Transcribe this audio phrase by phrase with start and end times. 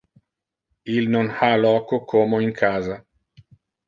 [0.95, 2.97] Il non ha loco como in casa.